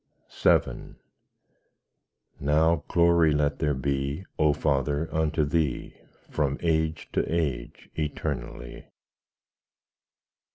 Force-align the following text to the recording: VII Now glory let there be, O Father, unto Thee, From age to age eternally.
VII 0.43 0.95
Now 2.39 2.83
glory 2.87 3.33
let 3.33 3.59
there 3.59 3.75
be, 3.75 4.25
O 4.39 4.51
Father, 4.51 5.07
unto 5.13 5.45
Thee, 5.45 5.95
From 6.31 6.57
age 6.63 7.07
to 7.13 7.23
age 7.31 7.87
eternally. 7.93 8.87